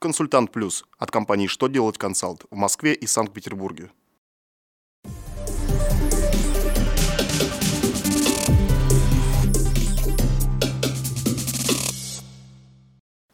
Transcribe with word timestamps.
«Консультант 0.00 0.50
Плюс» 0.50 0.86
от 0.98 1.10
компании 1.10 1.46
«Что 1.46 1.68
делать 1.68 1.98
консалт» 1.98 2.46
в 2.50 2.56
Москве 2.56 2.94
и 2.94 3.06
Санкт-Петербурге. 3.06 3.90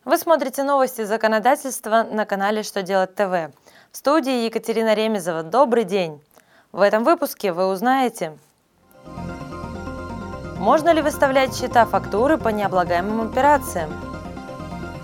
Вы 0.05 0.19
смотрите 0.19 0.65
новости 0.65 1.05
законодательства 1.05 2.03
на 2.03 2.27
канале 2.27 2.65
«Что 2.65 2.83
делать 2.83 3.15
ТВ». 3.15 3.55
В 3.93 3.97
студии 3.97 4.45
Екатерина 4.47 4.95
Ремезова. 4.95 5.45
Добрый 5.45 5.85
день! 5.85 6.21
В 6.73 6.81
этом 6.81 7.05
выпуске 7.05 7.53
вы 7.53 7.69
узнаете, 7.69 8.37
можно 10.59 10.91
ли 10.91 11.01
выставлять 11.01 11.57
счета 11.57 11.87
фактуры 11.87 12.39
по 12.39 12.49
необлагаемым 12.49 13.31
операциям, 13.31 14.16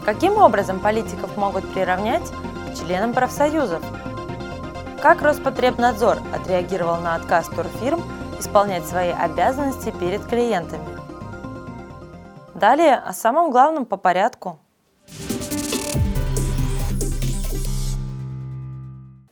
каким 0.04 0.38
образом 0.38 0.80
политиков 0.80 1.36
могут 1.36 1.70
приравнять 1.72 2.30
к 2.70 2.78
членам 2.78 3.12
профсоюзов, 3.12 3.82
как 5.00 5.22
Роспотребнадзор 5.22 6.18
отреагировал 6.34 7.00
на 7.00 7.14
отказ 7.14 7.48
турфирм 7.48 8.02
исполнять 8.38 8.86
свои 8.86 9.10
обязанности 9.10 9.90
перед 9.90 10.24
клиентами. 10.26 10.84
Далее 12.54 12.96
о 12.96 13.12
самом 13.12 13.50
главном 13.50 13.86
по 13.86 13.96
порядку– 13.96 14.58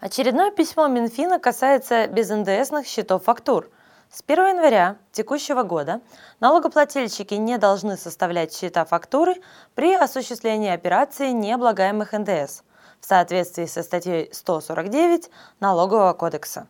Очередное 0.00 0.50
письмо 0.50 0.87
Минфина 0.88 1.38
касается 1.38 2.06
безНДСных 2.06 2.87
счетов 2.87 3.24
фактур. 3.24 3.68
С 4.12 4.24
1 4.27 4.56
января 4.56 4.96
текущего 5.12 5.62
года 5.62 6.00
налогоплательщики 6.41 7.34
не 7.34 7.59
должны 7.59 7.96
составлять 7.96 8.52
счета 8.52 8.84
фактуры 8.84 9.37
при 9.77 9.95
осуществлении 9.95 10.70
операции 10.70 11.30
необлагаемых 11.30 12.12
НДС 12.12 12.62
в 13.01 13.06
соответствии 13.06 13.66
со 13.66 13.84
статьей 13.84 14.28
149 14.32 15.30
Налогового 15.60 16.12
кодекса. 16.15 16.66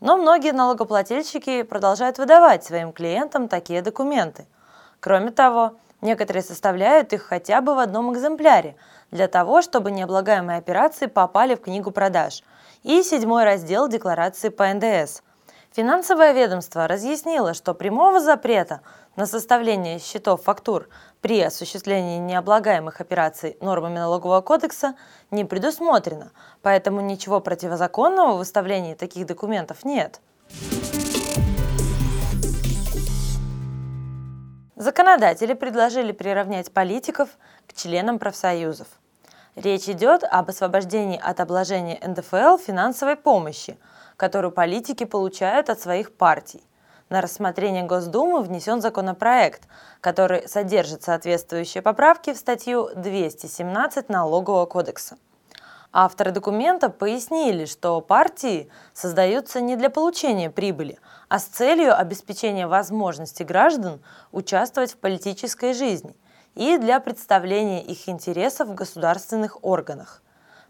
Но 0.00 0.16
многие 0.16 0.52
налогоплательщики 0.52 1.64
продолжают 1.64 2.16
выдавать 2.16 2.64
своим 2.64 2.92
клиентам 2.94 3.48
такие 3.48 3.82
документы. 3.82 4.46
Кроме 5.00 5.32
того, 5.32 5.76
некоторые 6.00 6.42
составляют 6.42 7.12
их 7.12 7.24
хотя 7.24 7.60
бы 7.60 7.74
в 7.74 7.78
одном 7.78 8.10
экземпляре 8.14 8.74
для 9.10 9.28
того, 9.28 9.60
чтобы 9.60 9.90
необлагаемые 9.90 10.56
операции 10.56 11.06
попали 11.06 11.56
в 11.56 11.60
книгу 11.60 11.90
продаж– 11.90 12.42
и 12.82 13.02
седьмой 13.02 13.44
раздел 13.44 13.88
Декларации 13.88 14.48
по 14.48 14.72
НДС. 14.72 15.22
Финансовое 15.72 16.32
ведомство 16.32 16.88
разъяснило, 16.88 17.54
что 17.54 17.74
прямого 17.74 18.18
запрета 18.18 18.80
на 19.14 19.24
составление 19.24 20.00
счетов 20.00 20.42
фактур 20.42 20.88
при 21.20 21.40
осуществлении 21.40 22.18
необлагаемых 22.18 23.00
операций 23.00 23.56
нормами 23.60 23.98
налогового 23.98 24.40
кодекса 24.40 24.96
не 25.30 25.44
предусмотрено, 25.44 26.32
поэтому 26.62 27.00
ничего 27.00 27.40
противозаконного 27.40 28.34
в 28.34 28.38
выставлении 28.38 28.94
таких 28.94 29.26
документов 29.26 29.84
нет. 29.84 30.20
Законодатели 34.74 35.52
предложили 35.52 36.10
приравнять 36.10 36.72
политиков 36.72 37.28
к 37.68 37.74
членам 37.74 38.18
профсоюзов. 38.18 38.88
Речь 39.56 39.88
идет 39.88 40.22
об 40.22 40.48
освобождении 40.48 41.18
от 41.18 41.40
обложения 41.40 41.98
НДФЛ 42.06 42.56
финансовой 42.58 43.16
помощи, 43.16 43.78
которую 44.16 44.52
политики 44.52 45.02
получают 45.02 45.70
от 45.70 45.80
своих 45.80 46.14
партий. 46.14 46.62
На 47.08 47.20
рассмотрение 47.20 47.82
Госдумы 47.82 48.42
внесен 48.42 48.80
законопроект, 48.80 49.62
который 50.00 50.46
содержит 50.46 51.02
соответствующие 51.02 51.82
поправки 51.82 52.32
в 52.32 52.36
статью 52.36 52.90
217 52.94 54.08
Налогового 54.08 54.66
кодекса. 54.66 55.18
Авторы 55.92 56.30
документа 56.30 56.88
пояснили, 56.88 57.64
что 57.64 58.00
партии 58.00 58.70
создаются 58.92 59.60
не 59.60 59.74
для 59.74 59.90
получения 59.90 60.48
прибыли, 60.48 60.96
а 61.28 61.40
с 61.40 61.46
целью 61.46 61.98
обеспечения 61.98 62.68
возможности 62.68 63.42
граждан 63.42 64.00
участвовать 64.30 64.92
в 64.92 64.98
политической 64.98 65.74
жизни– 65.74 66.14
и 66.54 66.78
для 66.78 67.00
представления 67.00 67.82
их 67.82 68.08
интересов 68.08 68.68
в 68.68 68.74
государственных 68.74 69.64
органах. 69.64 70.22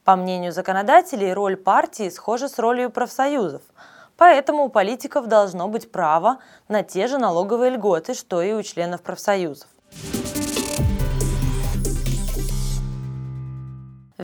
По 0.04 0.16
мнению 0.16 0.52
законодателей, 0.52 1.32
роль 1.32 1.56
партии 1.56 2.08
схожа 2.08 2.48
с 2.48 2.58
ролью 2.58 2.90
профсоюзов, 2.90 3.62
поэтому 4.16 4.64
у 4.64 4.68
политиков 4.68 5.26
должно 5.26 5.68
быть 5.68 5.90
право 5.90 6.38
на 6.68 6.82
те 6.82 7.06
же 7.06 7.18
налоговые 7.18 7.72
льготы, 7.72 8.14
что 8.14 8.42
и 8.42 8.52
у 8.52 8.62
членов 8.62 9.02
профсоюзов. 9.02 9.68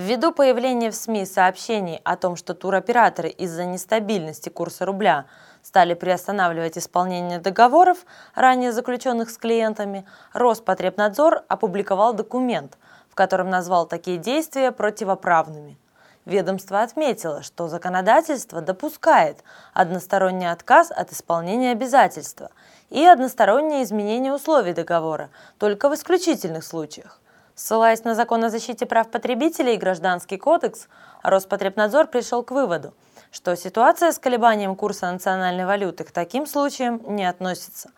Ввиду 0.06 0.30
появления 0.30 0.92
в 0.92 0.94
СМИ 0.94 1.26
сообщений 1.26 2.00
о 2.04 2.16
том, 2.16 2.36
что 2.36 2.54
туроператоры 2.54 3.28
из-за 3.28 3.64
нестабильности 3.64 4.50
курса 4.50 4.86
рубля 4.86 5.24
стали 5.62 5.94
приостанавливать 5.94 6.78
исполнение 6.78 7.40
договоров, 7.40 8.06
ранее 8.36 8.70
заключенных 8.70 9.30
с 9.30 9.36
клиентами, 9.36 10.06
Роспотребнадзор 10.32 11.42
опубликовал 11.48 12.14
документ, 12.14 12.78
в 13.10 13.16
котором 13.16 13.50
назвал 13.50 13.84
такие 13.88 14.16
действия 14.16 14.70
противоправными. 14.70 15.76
Ведомство 16.24 16.82
отметило, 16.82 17.42
что 17.42 17.66
законодательство 17.66 18.60
допускает 18.60 19.42
односторонний 19.74 20.48
отказ 20.48 20.92
от 20.92 21.10
исполнения 21.10 21.72
обязательства 21.72 22.52
и 22.90 23.04
одностороннее 23.04 23.82
изменение 23.82 24.32
условий 24.32 24.72
договора 24.72 25.30
только 25.58 25.88
в 25.88 25.94
исключительных 25.94 26.62
случаях. 26.62 27.20
Ссылаясь 27.56 28.04
на 28.04 28.14
закон 28.14 28.44
о 28.44 28.50
защите 28.50 28.84
прав 28.84 29.10
потребителей 29.10 29.76
и 29.76 29.78
Гражданский 29.78 30.36
кодекс, 30.36 30.88
Роспотребнадзор 31.22 32.06
пришел 32.06 32.42
к 32.42 32.50
выводу, 32.50 32.92
что 33.32 33.56
ситуация 33.56 34.12
с 34.12 34.18
колебанием 34.18 34.76
курса 34.76 35.10
национальной 35.10 35.64
валюты 35.64 36.04
к 36.04 36.12
таким 36.12 36.46
случаям 36.46 37.00
не 37.06 37.24
относится. 37.24 37.90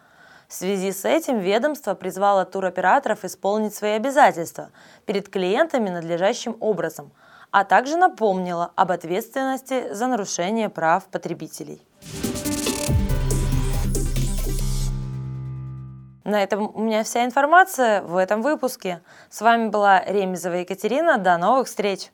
В 0.47 0.55
связи 0.55 0.93
с 0.93 1.05
этим 1.05 1.41
ведомство 1.41 1.95
призвало 1.95 2.45
туроператоров 2.45 3.25
исполнить 3.25 3.75
свои 3.75 3.95
обязательства 3.95 4.71
перед 5.07 5.29
клиентами 5.29 5.91
надлежащим 5.91 6.57
образом, 6.61 7.11
а 7.51 7.65
также 7.65 7.97
напомнило 7.97 8.71
об 8.77 8.93
ответственности 8.93 9.93
за 9.93 10.07
нарушение 10.07 10.69
прав 10.69 11.07
потребителей. 11.07 11.83
На 16.29 16.43
этом 16.43 16.71
у 16.75 16.81
меня 16.81 17.05
вся 17.05 17.25
информация 17.25 18.03
в 18.03 18.15
этом 18.15 18.43
выпуске. 18.43 19.01
С 19.31 19.41
вами 19.41 19.71
была 19.71 20.05
Ремезова 20.05 20.57
Екатерина. 20.57 21.17
До 21.17 21.39
новых 21.39 21.69
встреч! 21.69 22.11